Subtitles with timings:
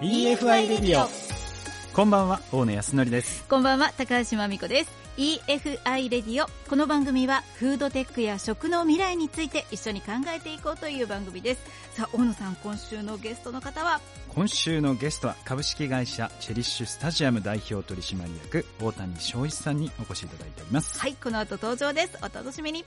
[0.00, 1.08] EFI レディオ
[1.92, 3.44] こんばんは大野康則です。
[3.48, 4.90] こんばんは高橋真美子です。
[5.16, 11.62] EFI レディオこの番組はフードテックや食の未来について一緒に考えていこうという番組です。
[11.96, 14.00] さあ大野さん今週のゲストの方は？
[14.28, 21.00] 今週のゲストは株式会社チェリッシュスタジアム代表取締役大谷翔一さんにお越しいただいております。
[21.00, 22.16] はいこの後登場です。
[22.22, 22.84] お楽しみに。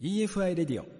[0.00, 0.95] EFI レディオ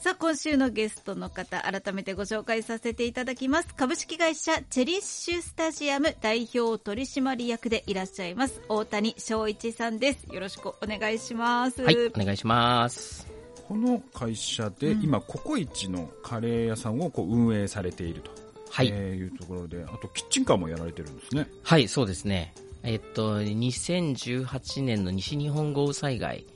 [0.00, 3.74] さあ、今週のゲストの方、改めてご紹介させていただきます。
[3.74, 10.24] 株式会社チェリッシュスタジアム代表取締役でいらっしゃいます、大谷翔一さんです。
[10.32, 11.82] よろしくお願いします。
[11.82, 13.26] はい、お願いします。
[13.68, 18.30] この会社で、今、ココイチのカレー屋さんをこう運営されていると、
[18.70, 21.46] はいえー、いうところで、あとキッチンカーもやられてるんですね。
[21.62, 22.54] はい、そうですね。
[22.84, 26.46] えっと、2018年の西日本豪雨災害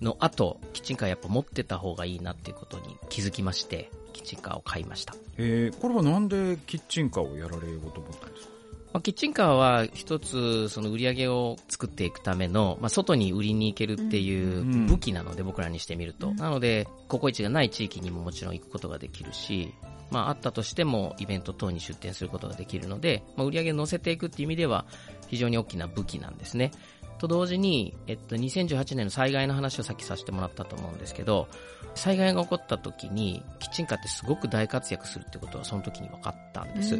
[0.00, 5.14] の後、キッチンカーやっぱ持ってた方がいいなっていうことに気づきまして、キッチンカーを買いました。
[5.38, 8.56] えー、これはなんでキッチンカーをやられようと思ったんですか？
[8.92, 16.32] まあ、キッチンカーは一つその売り上げを作っていくための、まあ、外に売りに行けるっていう武器なので、僕らにしてみると。
[16.32, 19.74] なので、ココイチがない地域にももちろん行くことができるし、
[20.10, 24.86] まあ、あったとしてもイベント等に出店することができるので、まあ、売り上げを乗せていくっていう意味では
[25.26, 26.70] 非常に大きな武器なんですね。
[27.16, 31.48] と同時に、えっと、2018年の災害の話をさっきさせてもらったと思うんですけど、
[31.94, 36.98] 災害が起こった時に、キッチンカーってすごく大活躍するってことはその時に分かったんです。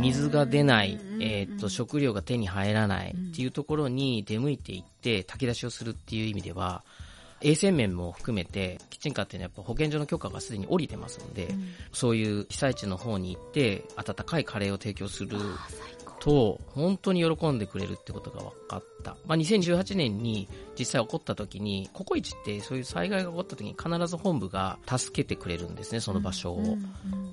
[0.00, 6.84] 水が出ない、えー、っと、食料が手に入らないっていうところに出向いていって炊き出しをするっていう意味では、
[7.42, 15.38] 衛生面も含めて、キッチンカーっていうのはやっぱ保健所の許可がすでに下りてますので、うん、そういう被災地の方に行って、温かいカレーを提供する
[16.20, 19.16] と、本当に喜んでくれるってことが分かった。
[19.26, 26.56] まあ、2018年に実際起こった時に、ココイチってそういう災害が起こった時に必ず本部が助けてくれるんですね、その場所を。
[26.58, 26.82] うんうんうん、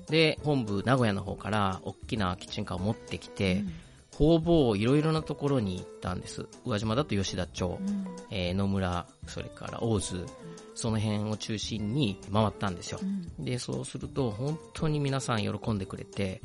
[0.06, 3.72] で、本部、名古屋の方から大きなキッチンカーを持ってきて、うん
[4.20, 6.42] 方々いろいろなところに行ったんです。
[6.66, 10.26] 宇和島だと吉田町、うん、えー、野村、それから大津、
[10.74, 13.00] その辺を中心に回ったんですよ。
[13.02, 16.42] うん、で、そうすると本当に皆さん喜んでくれて、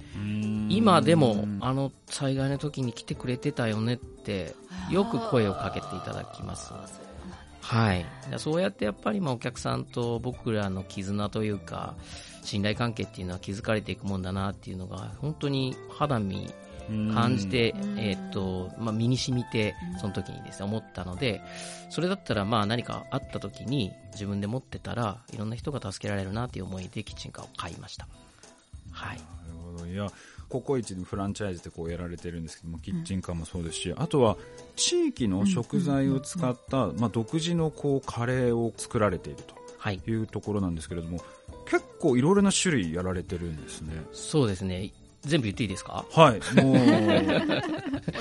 [0.70, 4.56] 今でもあの災害の時に来てくれてたよねって
[4.90, 6.72] よく声をかけていただきます。
[7.60, 8.06] はい。
[8.38, 11.96] そうやってやっぱりまあお客さんと僕らの絆というか、
[12.42, 16.54] 信頼関係っていうのは築かれていくもんだなっていうのが本当に肌身
[17.14, 21.42] 感じて、えっ、と、まあ、身に染みて、その時にですね、思ったので、
[21.90, 28.08] それだったら、まあ、何かあった時に、自分で持ってたら、いろんな人が助けられるなという思いで、キッチンカーを買いました。
[28.92, 29.18] はい。
[29.18, 29.86] なるほど。
[29.88, 30.12] いや、
[30.50, 34.38] ココイチのフランチャイズでこうやられてるんですけども、キッチンカーもそうですし、あとは、
[34.76, 39.56] 地域の食材を使った、まあ、独自のこう、カレーを作られていると
[40.10, 41.20] いうところなんですけれども、
[41.66, 43.94] 結構いろいろな種類やられてるんですね。
[44.14, 44.92] そうですね。
[45.26, 46.06] 全部言っていいですか？
[46.12, 46.78] はい、もう、 お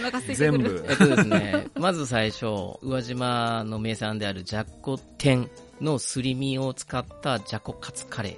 [0.01, 0.85] 腹空いて全部。
[0.89, 2.47] えっとですね、まず最初、
[2.83, 5.49] 宇和島の名産であるじゃこ天
[5.81, 8.37] のすり身を使ったじゃこカツカレ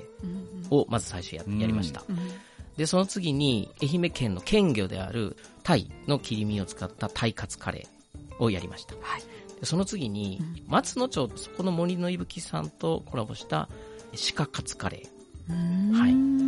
[0.70, 2.02] ーをまず最初ややりました。
[2.76, 8.94] で、その次に、愛媛県の県魚であるタイの切り身を使ったタイカツカレーをやりました。
[9.00, 9.22] はい、
[9.60, 13.68] でその次に、松野町、そこの森のいぶきさんとコラボした
[14.36, 15.92] 鹿カツカレー。
[15.92, 16.45] はい。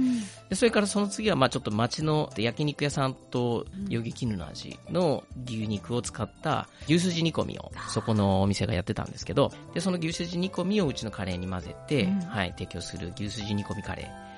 [0.48, 14.28] でそれからその次は、まあちょっと町の焼肉屋さんと、よぎ絹の味の牛肉を使った牛すじ煮込みを、そこのお店がやってたんですけど、で、その牛すじ煮込みをうちのカレーに混ぜて、うん、はい、提供する牛すじ煮込みカレー。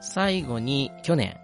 [0.00, 1.36] 最後に、去年、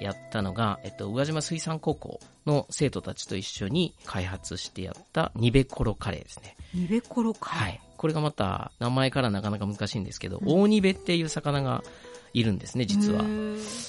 [0.00, 6.56] やったのが、えっと、宇和島水産高校の生徒たちと一緒に開発してやったニベコロカレーですね。
[6.74, 7.80] ニベコロカレーはい。
[7.96, 11.82] これがまた、名前からなかなか難しいんですけど、うん、大ニベっていう魚が
[12.32, 13.24] いるんですね、実は。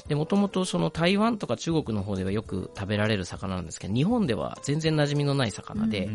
[0.07, 6.09] で、もともとその台湾とか中国の方ではよく食べられる魚なんですけど、日本では全然馴染みのない魚で、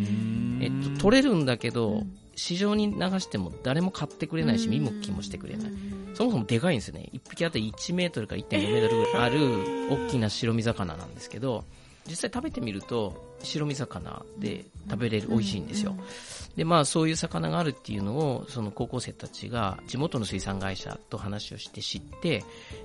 [0.60, 2.02] えっと、取れるんだけど、
[2.36, 5.72] 市場に流しても誰も買ってくれないし、見向きもしてくれない。
[6.14, 7.08] そもそもでかいんですよね。
[7.12, 9.38] 1匹あたり1メートルか1.5メートルぐらいある
[9.90, 11.64] 大きな白身魚なんですけど、
[12.06, 15.96] 実際食べてみると白身魚で食べれる美味しいんですよ。
[16.56, 22.44] で、まあそういう魚があるっていうのを、その高校生たちが地元の水産会社と話をして知って、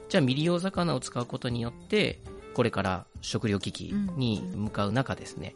[0.09, 2.21] じゃあ未利用魚を使うことによって、
[2.53, 5.53] これから食料危機に向かう中ですね、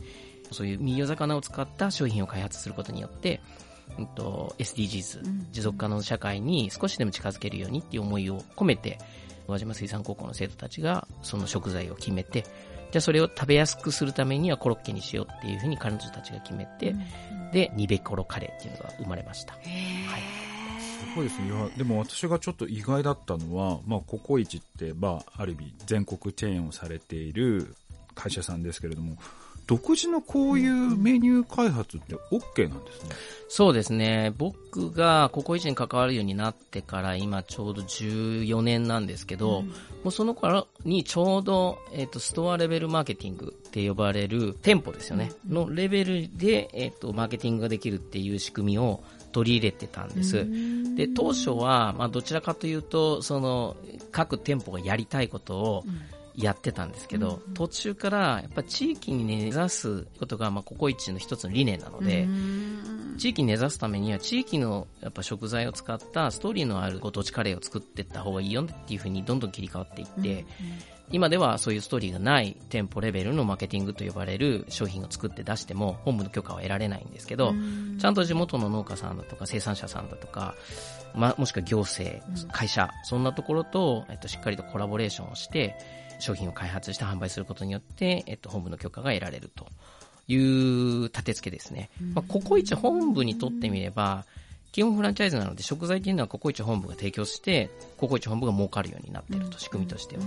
[0.52, 3.42] そういう未利用魚を使った商品を開発することによって、
[3.98, 9.00] うんと、SDGs、持続可能社会に少しでも近づけるようにっていう思いを込めて、
[9.48, 12.46] 輪島水産高校の生徒たちがその食材を決めて、
[12.94, 19.54] じゃあそれを食べやすくするためにはコロッケにしようっていうふうに彼女たちが決めて、うん、で、ニベコロカレーっていうのが生まれました。
[19.56, 19.64] はい、
[21.16, 21.48] ごいですね。
[21.48, 27.76] いやでも私がちょっと意外だったのは、まあ、ココイチって、まあ、ある意味全国チェーンをされている
[28.14, 29.18] 会社さんですけれども
[29.66, 33.16] 独自のこういうメニュー開発って OK なんですね、
[33.48, 34.34] そうですね。
[34.38, 39.74] 僕がココイチに関わるようになってから今ちょうど14年なんですけど、うん、も
[40.06, 45.32] うその頃にちょうど、えっ、ー、と、ストアレベルマーケティングって呼ばれる店舗ですよね。
[45.48, 50.48] うん、のレベルで、えっ、ー、と、マーケティングができるっていう仕組みを取り入れてたんです。
[50.96, 53.76] で、当初は、まあ、どちらかというと、その、
[54.12, 56.02] 各店舗がやりたいことを、うん
[56.36, 62.28] やってたんですけど、うん、途中からやっぱ地域に根ざすことが、まあ、ココイチの一つの理念なので、
[63.18, 77.54] 地域に根ざすためには地域のやっぱ食材を使ったストーリーのあるご当地カレーを作っていった方がいいよっていうふうにどんどん切り替わっていって、うん今ではそういうストーリーがない店舗レベルのマーケティングと呼ばれる商品を作って出しても本部の許可は得られないんですけど、
[78.00, 80.56] ちゃんと地元の農家さんだとか生産者さんだとか、
[81.14, 82.20] まあ、もしくは行政、
[82.52, 85.76] 会社、そんなところと、えっと、しっかりとコラボレーションをして、
[86.20, 89.68] 商品を開発して販売することによって、えっと、本部の許可が得られると
[90.28, 91.92] いう立て付けですね。
[92.14, 94.26] まあ、ココイチ本部にとってみれば、
[94.74, 100.24] 基本フランチャイズなので食材っていうのはココイチ本部が提供して、ココイチ本部が儲かるようになっていると、仕組みとしては。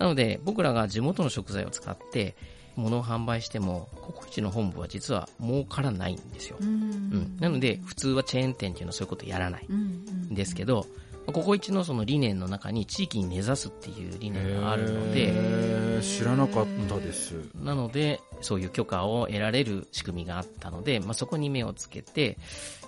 [0.00, 2.34] なので、僕らが地元の食材を使って、
[2.74, 6.56] 物を販売しても、ココイチの本部は実は儲からないんですよ。
[6.60, 10.86] うん、なので、普通はチェーン店っていうのはそういうことやらないんですけど、
[11.26, 15.32] ココイチのその理念の中に地域に根ざすっていう理念があるので
[16.02, 22.36] 知らなかったです、なのでそういう許可を得られる仕組みがあったので、まあ、そこに目をつけて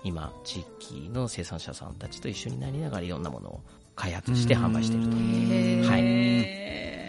[0.04, 3.60] 今地域の生産者さんたちと一緒になりながらいろんなものを
[3.94, 5.08] 開発して販売している
[5.84, 5.90] と。
[5.90, 7.05] はい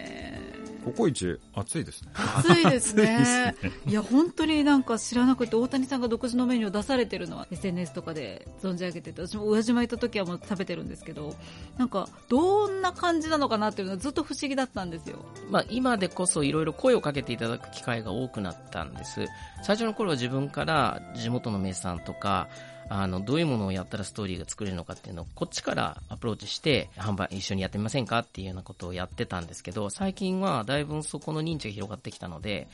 [0.88, 2.10] ココイチ暑いですね。
[2.14, 3.18] 暑いですね。
[3.20, 11.34] いすねいや、本当になんか知らなくて、大谷さんが独自のメニューを出されてるのは SNS とかで存じ上げてて、私も宇和島行った時はもう食べてるんですけど、
[11.76, 15.24] なんか、どんな感じなのかなっていうのはずっと不思議だったんですよ。
[15.50, 19.26] まあ、今でこそいろいろ声をかけていただく機会が多くなったんです。
[19.62, 22.48] 最初の頃は自分から地元の名産とか、
[22.88, 32.68] あの、どういうものをやったらストーリーが作れるのかっていうのを、こっちからアプローチして、販売一緒にやってみませんかっていうようなことをやってたんですけど、最近はだいぶそこの認知が広がってきたので、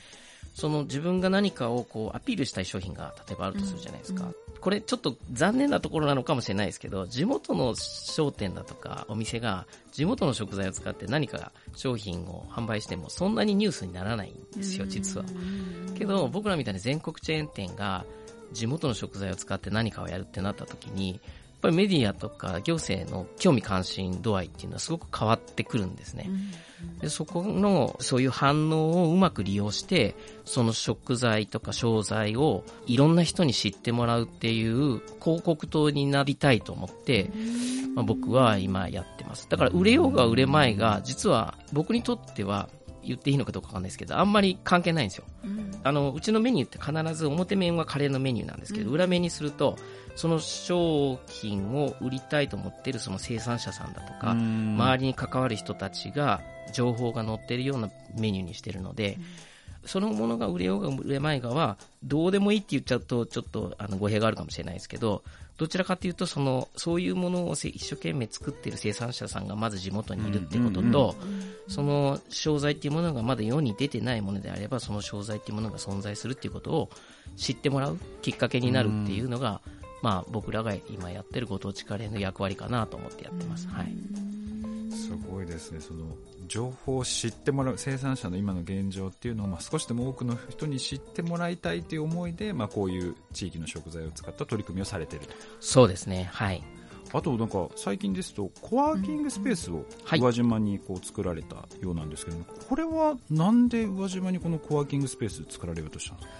[0.54, 4.30] その自分が何かをこうアピールしたい商品が例えばあるとするじゃないですか、
[4.60, 15.26] これちょっと残念なところなのかもしれないですけど地元の商店だとかお店が地元の食材を使って何か商品を販売してもそんなにニュースにならないんですよ実は。
[15.98, 18.04] けど僕らみたいに全国チェーン店が
[18.54, 21.20] 地元の食材を使って何かをやるってなった時に、やっ
[21.60, 26.30] ぱりメディアとか行政の興味関心度合いっていうのはすごく変わってくるんですね。
[27.00, 30.14] でそこのそういう反応をうまく利用して
[30.44, 37.30] その食材とか商材をいろんな人に知ってもらうっていう広告塔になりたいと思って、
[37.94, 39.48] まあ、僕は今やってます。
[39.48, 42.68] だから売れようが売れまいが実は僕にとっては
[43.04, 45.24] 言っていいのかどうかわかんないですけど、あんまり関係ないんですよ。
[45.44, 49.76] うん、あの、うちのメニューって必ず表面はカレーのメニューなんですけど、うん、裏面にすると、
[50.16, 56.40] その商品を売りたいと思っているその生産者さんだとか、周りに関わる人たちが
[56.72, 59.18] 情報が載っているようなメニューにしてるので、
[59.86, 65.22] そのものが売れようが売れまいがは、どうでもいいって言っちゃうと、ちょっとあの語弊があるかもしれないですけど、
[65.56, 71.14] どちらかというとそのそういうものを一生懸命作っている生産者さんがまず地元にいるってことと、
[71.68, 76.90] その商材っていうものがまだ世に出てないものであればその商材っていうものが存在するっていうことを
[77.36, 79.60] 知ってもらうきっかけになるっていうのが、
[80.02, 83.68] まあ、僕らが今やってるご当地カレーの役割かなと思ってやってます。
[83.68, 83.94] はい。
[84.90, 85.80] すごいですね。
[85.80, 86.04] その
[86.48, 95.26] 情報を知ってもらう生産者の今の現状っていうのを、まあ、少しでも多くの人に知ってもらいたいという思いで、まあ、こういう地域の食材を使った取り組みをされている。
[95.26, 96.28] とそうですね。
[96.32, 96.62] はい。
[97.12, 99.84] あとなんか最近ですとコワーキングスペースを
[100.16, 106.34] 宇和島にこう作られたようなんですけども、これはなんで宇和島にこのコワーキングスペース作られようとしたんですか？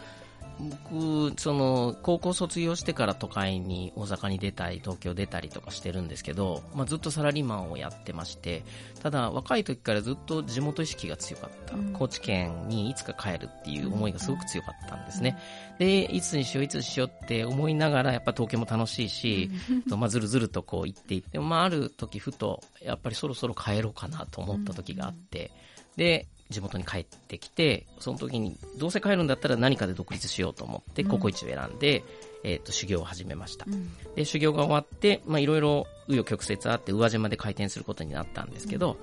[0.58, 8.62] 僕、その、高校卒業してから都会に、大阪に出たり、東京出たりとかしてるんですけど、まあ、ずっとサラリーマンをやってまして、
[9.02, 11.75] ただ、若い時からずっと地元意識が強かった。
[11.75, 15.37] うん、高知県にいつか帰るっていう思いがすごく強かったんですね。
[15.78, 19.50] で、いつにしよう、いつにしようって思いながら、やっぱ東京も楽しいし、
[19.90, 25.50] とまあ、ずるずるとこう行っていって、まあ、ある時ふと、やっぱりそろそろ帰ろうかなと思った時があって、
[25.96, 32.02] で、地元に帰ってきて、その時にどうせ帰るんだったら何かで独立しようと思って、ココイチを選んで、
[32.44, 33.66] えっ、と、修行を始めました。
[34.14, 38.99] で、修行が終わって、まあ、いろいろ紆余曲折あって、宇和島で開店することになったんですけど、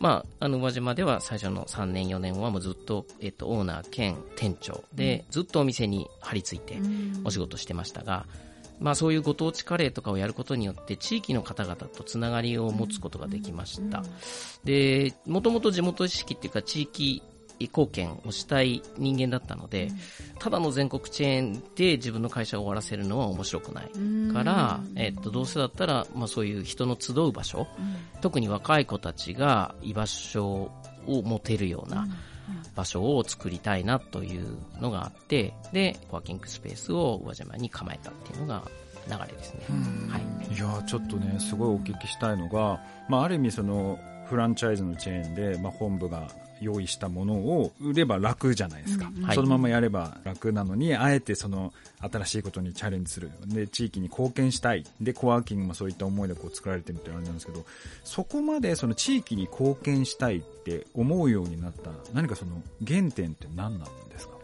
[0.00, 6.78] まあ、あの、宇和島では最初の3年、4年はもうずっと、えっ、と、オーナー兼店長で、ずっとお店に張り付いて
[7.24, 8.26] お仕事してましたが、
[8.80, 14.02] まあ、そういうご当地カレーとかをやることによって地域の方々とつながりを持つことができました。
[14.64, 17.22] で、もともと地元意識っていうか地域
[17.58, 19.90] 貢献をしたい人間だったので、
[20.38, 27.66] ただの全国チェーンで自分の会社を終わらせるのは面白くないから、えっと、どうせだったら、まあ、そういう人の集う場所、
[28.20, 30.70] 特に若い子たちが居場所
[31.06, 32.06] を持てるような、
[32.76, 38.62] 場所を作りたいなというのがあって、で、ワーキングスペースを宇和島に構えたっていうのが
[39.08, 39.60] 流れですね。
[40.10, 40.54] はい。
[40.54, 46.28] いやちょっとね、すごいお聞きしたいのが、まあ、ある意味その、フランチャイズのチェーンで、まあ、本部が
[46.60, 53.30] 用意したものを売れば楽じゃないですか、うんうん、そのままやれば楽なのに、あえてその新しいことにチャレンジする。
[53.46, 54.84] で地域に貢献したい。
[55.00, 57.64] でコワーキングもそういった思いでこう作られてるってあれなんですけど
[58.04, 64.35] そこまでその地域に貢献したいって思うようになった何かその原点って何なんですか？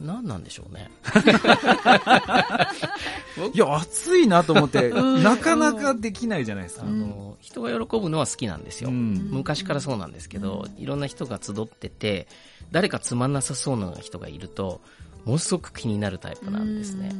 [0.00, 0.90] 何なんでしょうね。
[3.54, 4.90] いや、暑いなと思って、
[5.22, 6.84] なかなかできないじゃないですか。
[6.84, 8.90] あの、人が喜ぶのは好きなんですよ。
[8.90, 12.28] うん、昔からそうなんですけど、いろんな人が集ってて、
[12.72, 14.80] 誰かつまんなさそうな人がいると、
[15.26, 17.10] ものすごく気になるタイプなんですね。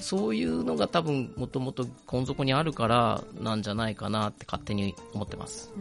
[0.00, 5.72] そういうのが多分もともと今底にあるからなんじゃないかなって勝手に思ってます。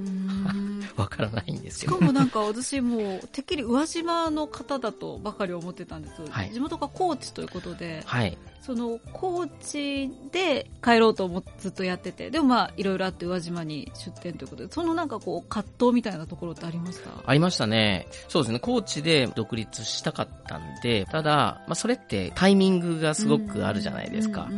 [0.98, 1.93] わからないんですけど。
[1.93, 6.22] しかもなんか私もてっきり宇和島の方だとばかり思ってたんです。
[6.29, 17.10] はい、地元が高知ということで、はい、その高知で帰ろうと思ってずっとやってて、でもまあいろいろあって宇和島に出店ということで、そのなんかこう葛藤みたいなところってありました？
[17.26, 18.08] ありましたね。
[18.28, 18.60] そうですね。
[18.60, 24.50] 高知で独立したかったんで、ただ、まあ、それってタイミングがすごくあるじゃないですか。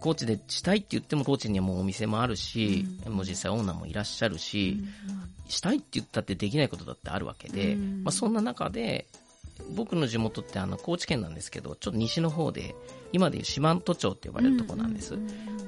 [0.00, 4.84] 高知でしたいって言っても高知にはもうお店もあるし、もう実際オーナーもいらっしゃるし、
[5.48, 9.06] したいって言ったってできないことだってあるわけで、まあ、そんな中で、
[9.74, 12.74] 僕の地元ってあの高知県なんですけど、ちょっと西の方で、
[13.14, 15.16] 今でいう四万十町って呼ばれるとこなんです。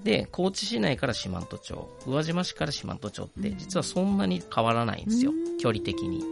[0.02, 6.24] で、高知市内から四万十町、宇和島市から四万十町って実はそんなに変わらないんですよ、距離的に。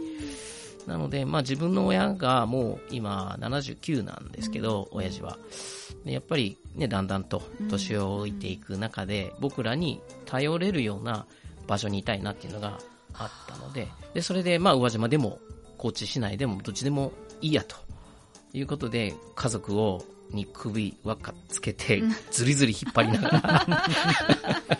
[0.85, 5.37] なので、まあ自分の親がもう今79なんですけど、親父は。
[6.03, 11.25] やっぱりね、だんだんと年を置いていく中で、僕らに頼れるような
[11.65, 12.77] 場所にいたいなっていうのが
[13.13, 15.39] あったので、で、それでまあ宇和島でも、
[15.77, 17.77] 高知市内でもどっちでもいいやと
[18.53, 22.01] いうことで、家族をに首輪っかつけて、
[22.31, 23.65] ずりずり引っ張りながら。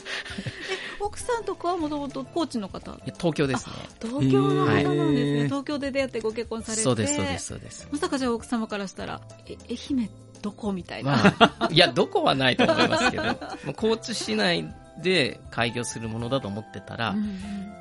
[1.00, 2.98] 奥さんとかはもともと高知の方？
[3.18, 3.75] 東京ですね。
[4.02, 6.84] 東京の方なんですね、東京で出会ってご結婚されて。
[6.84, 7.88] そうですそうですそうです。
[7.92, 10.10] まさかじゃあ奥様からしたらえ愛媛
[10.42, 13.24] どこみたいな、まあ、いやどこはないと思いますけど。
[13.75, 14.66] 高知市内
[15.02, 17.30] で開業するものだと思ってたら、うんうん、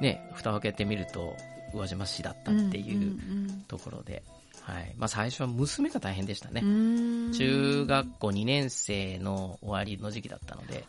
[0.00, 1.36] ね蓋を開けてみると
[1.74, 3.18] 宇和島市だったっていう
[3.68, 4.22] ところで、
[4.64, 4.94] はい。
[4.96, 6.62] まあ、最初は娘が大変でしたね。
[7.36, 10.86] 中学校2年生の終わりの時期だったので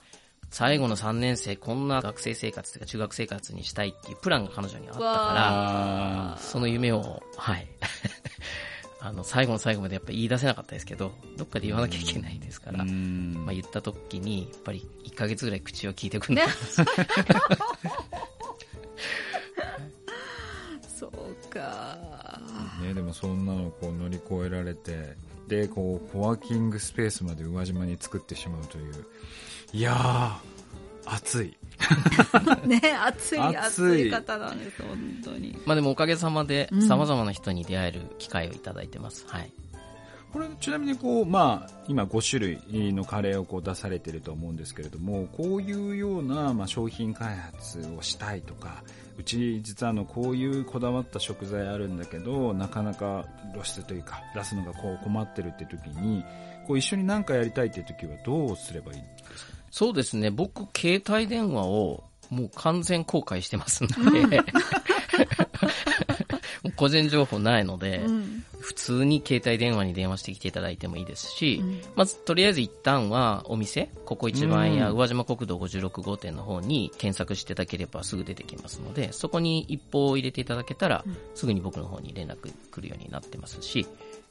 [0.49, 7.67] 最後の3年生、こんな学生生活というか中学生活にしたいっていうプランが彼女にあったから、その夢を、はい。
[9.01, 16.53] あの、最後の最後までやっぱ言い出せなかったですけど、どっかで言わなきゃいけないですから、まあ言った時に、やっぱり1ヶ月ぐらい口を聞いてくんだ、ね、
[20.97, 21.11] そう
[21.49, 22.24] か。
[22.85, 25.15] ね、でもそんなのこう乗り越えられて、
[25.47, 29.05] で、こう、コワーキングスペースまで宇和島に作ってしまうという、
[29.73, 30.55] いやー、
[31.05, 31.57] 暑い。
[32.65, 35.57] ね、暑い、暑い方なんです、本当に。
[35.65, 39.25] まあでもおかげさまで、様々な人に出会える機会をいただいてます。
[39.27, 39.51] はい。
[40.35, 48.83] これちなみにこう、まあ、今5種類のカレーをこう出されてると思うんですけれどもこういうような、まあ、商品開発をしたいとか
[49.17, 56.25] うち実はあのこういうこだわった食材あるんだけどなかなか露出というか出すのがこう困ってるって時に
[56.67, 59.29] こう一緒に何かやりたいっていう時はどうすればいいんですか？
[59.71, 60.31] そうですね。
[60.31, 64.41] 僕携帯電話をもう完全公開してますので、
[66.75, 81.05] 個人情報ないので、うん、普通に携帯電話に電話してきていただいてもいいですし、うん、まずとりあえず一旦はお店、ここ一番や宇和島国道56号店の方に検索していただければすぐ出てきますので、そこに一報を入れていただけたら、
[81.35, 83.85] すぐに僕の方に連絡来るようになってますし、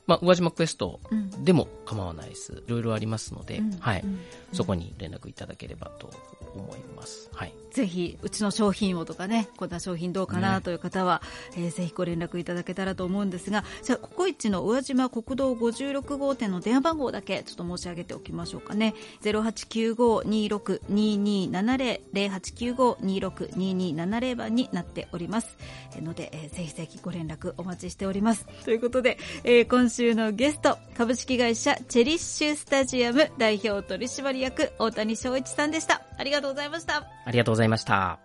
[0.09, 0.99] まあ、宇和島クエスト
[1.39, 2.65] でも構わないです。
[2.67, 4.05] いろいろありますので、はい、
[4.53, 6.11] そこに連絡いただければと
[6.55, 7.29] 思います。
[7.33, 7.55] はい。
[7.71, 11.21] ぜひ、うちの商品をとかね、こんな商品どうかなという方は、
[11.57, 18.95] ね、えー、ぜひご連絡いただけたらと思うんですが、じゃあ、ココイチの宇和島国道56号店の電話番号だけちょっと申し上げておきましょうかね。
[19.23, 25.57] 0895-262270、0895-262270番になっております。
[25.97, 28.47] えので、えー、ぜひぜひご連絡お待ちしております。
[28.65, 37.07] ということで、えー、今週のゲスト、株式式会社チェリッシュスタジアム代表取締役大谷翔一さんでしたありがとうございました。
[37.25, 38.19] ありがとうございました。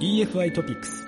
[0.00, 1.04] EFI トピックス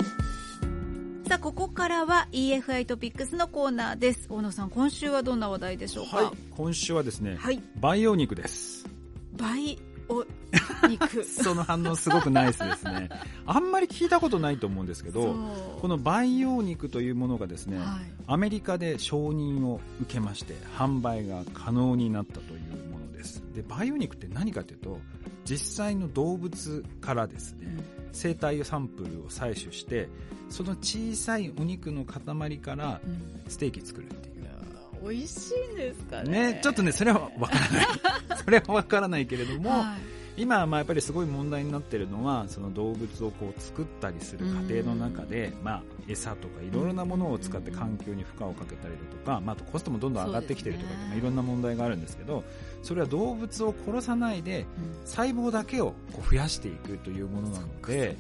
[1.27, 4.27] さあここからは EFI トピックスのコーナーです。
[4.29, 8.87] 大野さん今週はどんな話題でしょうか、はい、今週はですね、はい、培養肉です。
[9.33, 9.79] 培
[10.11, 10.27] お
[10.89, 13.09] 肉その反応すごくナイスですね。
[13.47, 15.35] あんまり聞いたことないと思うんですけど
[15.81, 17.87] この培養肉というものがですね、はい、
[18.27, 23.43] アメリカで承認を受けまして販売が可能になったというものです。
[23.55, 25.01] で培養肉って何かというと
[25.45, 27.85] 実際の動物からですね、うん。
[28.13, 30.09] 生体サンプルを採取して
[30.49, 33.01] その小さいお肉の塊から
[33.49, 34.47] ステーキ作るっていう、
[35.03, 36.53] うん、美味しいんですかね。
[36.53, 37.87] ねちょっとねそれはわからない。
[38.45, 52.45] それはわからないけれども、はい今はまあやっぱりすごい問題になっているのはその動物をこう作ったりする過程の中で、まあ、餌とかいろいろなものを使って環境に負荷をかけたりだとか、まあ、あとコストもどんどん上がってきているとか、ね、いろんな問題があるんですけど
[52.83, 54.67] それは動物を殺さないで
[55.05, 58.17] 細胞だけをこう増やしていくというものなので。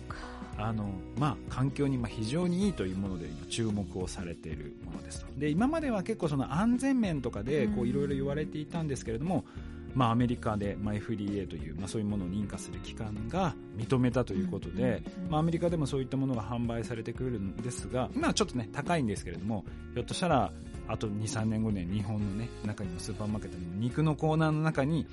[0.58, 9.44] あのまあ、環境にま非常にいいというもので注目をされているものですで今までは結構その安全面とかでいろいろ言われていたんですけれども、
[9.94, 20.52] まあ、アメリカで、まあ、FDA という、まあ、そういうものを認可する機関が認めたということで、まあ、アメリカでもそういったものが販売されてくるんですが今はちょっとね高いんですけれどもひょっとしたら
[20.88, 25.06] あと23年後には日本の、ね、中にもスーパーマーケットにも肉のコーナーの中に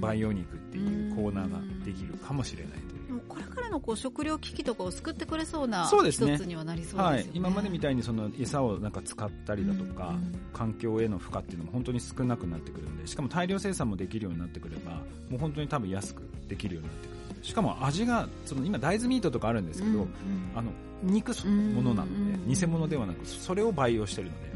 [0.00, 2.95] 培養肉っていうコーナーができるかもしれないと
[3.66, 10.14] らのこう食料危機とかを救ってくれそうな一つにはなりそうですね、はい、今までみたいにその餌をなんか使ったりだとか、
[10.52, 14.92] 環境への負荷っていうのも本当に少なくなってくるんでしかも大量生産もできるようになってくれば
[15.28, 17.16] もう本当に多分安くできるようになってくる。
[17.42, 20.08] しかも味がその今大豆ミートとかあるんですけど、うんうん、
[20.56, 20.70] あの
[21.02, 24.48] 肉そのものなので、偽物ではなくそれを培養してるので、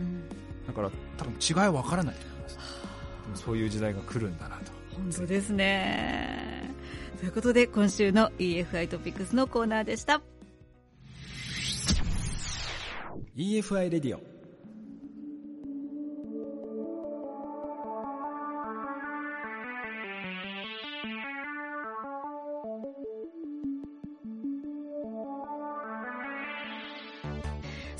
[0.67, 2.59] だから多分違いは分からないと思います。
[3.45, 4.73] そういう時代が来るんだなと。
[4.97, 6.50] 本当ですね
[7.21, 10.23] ということで今週の EFI トピックスのコーナーでした。
[13.37, 14.30] EFI レディオ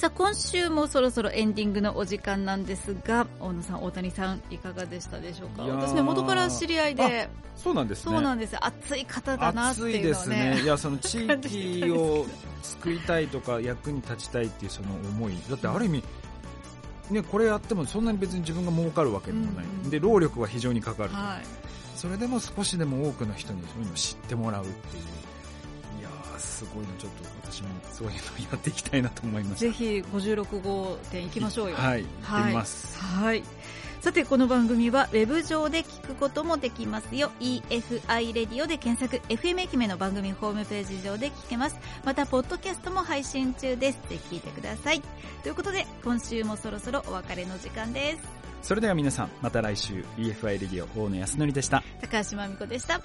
[0.01, 5.65] さあ今週もそろそろエンディングのお時間なんですが大野さん大谷さんいかがでしたでしょうか？
[5.65, 7.29] 私ね元から知り合いで。
[7.55, 8.57] そうなんです、ね、そうなんです。
[8.65, 10.03] 熱い方だなっていうのね。
[10.03, 10.61] ですね。
[10.63, 12.25] いやその地域を
[12.65, 15.35] 救いたいとか役に立ちたいっていうその思い。
[15.51, 16.03] だってある意味
[17.11, 21.47] ね、これやってもそんなに別に自分が儲かるわけでもない、うん、で労力は非常にかかる、はい、
[21.97, 25.05] それでも少しでも多くの人にそういうのを知ってもらうっていう
[26.61, 31.77] すごいのちょっと私もそういうのやっていきたいなと思いますぜひ56号店行きましょうよ。
[31.77, 33.43] はい、行ってみます、はい、
[34.03, 37.31] さてこの番組はウェブ上で聞くこともできますよ。
[37.41, 39.27] EFI レディオで検索。
[39.29, 41.79] FM 愛媛の番組ホームページ上で聞けます。
[42.05, 43.99] またポッドキャストも配信中です。
[44.11, 45.03] ぜひ聞いてください。
[45.43, 48.23] ということで今週もそろそろお別れの時間です。
[48.63, 50.05] それでは皆さんまた来週。
[50.19, 51.83] EFI レディオ大野康則でした。
[52.03, 53.01] 高橋真美子でした